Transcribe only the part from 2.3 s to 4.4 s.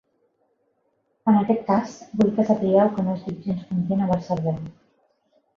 que sapigueu que no estic gens content amb el